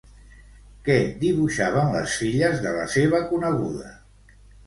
[0.87, 3.93] Què dibuixaven les filles de la seva coneguda?